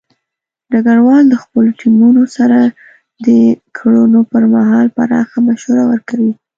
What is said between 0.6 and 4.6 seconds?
ډګروال د خپلو ټیمونو سره د کړنو پر